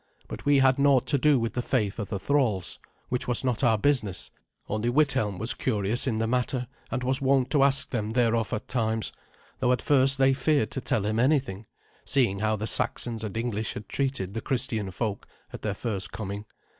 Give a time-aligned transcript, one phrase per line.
[0.27, 3.63] But we had naught to do with the faith of the thralls, which was not
[3.63, 4.31] our business.
[4.67, 8.67] Only Withelm was curious in the matter, and was wont to ask them thereof at
[8.67, 9.11] times,
[9.59, 11.67] though at first they feared to tell him anything,
[12.03, 16.45] seeing how the Saxons and English had treated the Christian folk at their first coming.